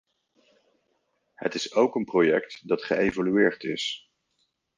[1.33, 4.11] Het is ook een project dat geëvolueerd is.